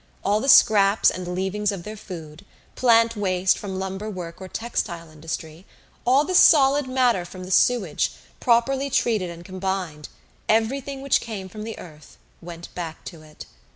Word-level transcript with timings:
All 0.23 0.39
the 0.39 0.49
scraps 0.49 1.11
and 1.11 1.35
leavings 1.35 1.71
of 1.71 1.83
their 1.83 1.95
food, 1.95 2.43
plant 2.73 3.15
waste 3.15 3.59
from 3.59 3.77
lumber 3.77 4.09
work 4.09 4.41
or 4.41 4.47
textile 4.47 5.11
industry, 5.11 5.63
all 6.07 6.23
the 6.25 6.33
solid 6.33 6.87
matter 6.87 7.23
from 7.23 7.43
the 7.43 7.51
sewage, 7.51 8.11
properly 8.39 8.89
treated 8.89 9.29
and 9.29 9.45
combined 9.45 10.09
everything 10.49 11.03
which 11.03 11.21
came 11.21 11.47
from 11.47 11.63
the 11.65 11.77
earth 11.77 12.17
went 12.41 12.73
back 12.73 13.05
to 13.05 13.21
it. 13.21 13.45